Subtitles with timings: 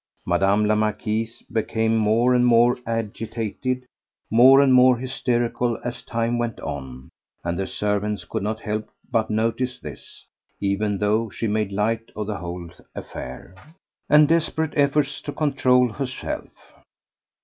[0.25, 3.85] Madame la Marquise became more and more agitated,
[4.31, 7.07] more and more hysterical as time went on,
[7.43, 10.25] and the servants could not help but notice this,
[10.59, 13.53] even though she made light of the whole affair,
[14.09, 16.49] and desperate efforts to control herself.